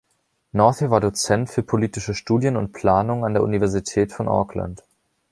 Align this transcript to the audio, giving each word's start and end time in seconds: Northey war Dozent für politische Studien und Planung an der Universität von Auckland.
Northey 0.51 0.89
war 0.89 0.99
Dozent 0.99 1.51
für 1.51 1.61
politische 1.61 2.15
Studien 2.15 2.57
und 2.57 2.71
Planung 2.73 3.23
an 3.23 3.35
der 3.35 3.43
Universität 3.43 4.11
von 4.11 4.27
Auckland. 4.27 4.81